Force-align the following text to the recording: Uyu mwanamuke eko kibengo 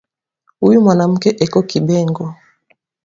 Uyu 0.65 0.83
mwanamuke 0.83 1.29
eko 1.45 1.59
kibengo 1.69 2.23